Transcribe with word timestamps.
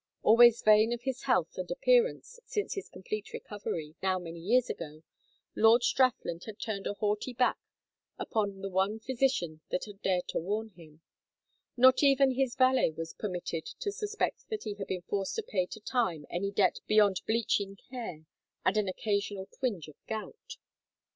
Always 0.23 0.63
vain 0.63 0.91
of 0.93 1.03
his 1.03 1.21
health 1.25 1.57
and 1.59 1.69
appearance 1.69 2.39
since 2.47 2.73
his 2.73 2.89
complete 2.89 3.33
recovery, 3.33 3.93
now 4.01 4.17
many 4.17 4.39
years 4.39 4.67
ago, 4.67 5.03
Lord 5.55 5.83
Strathland 5.83 6.45
had 6.45 6.59
turned 6.59 6.87
a 6.87 6.95
haughty 6.95 7.33
back 7.33 7.59
upon 8.17 8.61
the 8.61 8.69
one 8.71 8.99
physician 8.99 9.61
that 9.69 9.85
had 9.85 10.01
dared 10.01 10.27
to 10.29 10.39
warn 10.39 10.69
him; 10.69 11.01
not 11.77 12.01
even 12.01 12.31
his 12.31 12.55
valet 12.55 12.89
was 12.89 13.13
permitted 13.13 13.67
to 13.79 13.91
suspect 13.91 14.49
that 14.49 14.63
he 14.63 14.73
had 14.73 14.87
been 14.87 15.03
forced 15.03 15.35
to 15.35 15.43
pay 15.43 15.67
to 15.67 15.79
Time 15.79 16.25
any 16.31 16.49
debt 16.49 16.79
beyond 16.87 17.21
bleaching 17.27 17.77
hair 17.91 18.25
and 18.65 18.77
an 18.77 18.87
occasional 18.87 19.45
twinge 19.55 19.87
of 19.87 19.97
gout. 20.07 20.57